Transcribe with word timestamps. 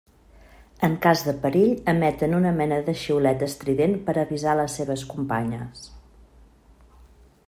En 0.85 0.93
cas 1.01 1.19
de 1.25 1.33
perill 1.43 1.73
emeten 1.93 2.33
una 2.39 2.53
mena 2.61 2.79
de 2.87 2.95
xiulet 3.03 3.45
estrident 3.49 3.95
per 4.09 4.17
avisar 4.23 4.57
les 4.61 4.79
seves 4.81 5.05
companyes. 5.13 5.85